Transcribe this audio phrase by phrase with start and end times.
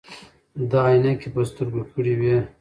[0.69, 2.37] ده عینکې په سترګو کړې وې.